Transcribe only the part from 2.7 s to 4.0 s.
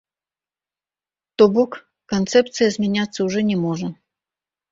змяняцца ўжо не можа.